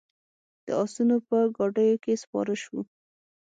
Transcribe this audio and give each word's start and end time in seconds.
د 0.65 0.67
آسونو 0.83 1.15
په 1.27 1.37
ګاډیو 1.55 2.01
کې 2.03 2.13
سپاره 2.23 2.53
شوو. 2.63 2.81